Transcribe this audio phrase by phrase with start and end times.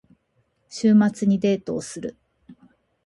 [0.67, 2.17] 週末にデートをする。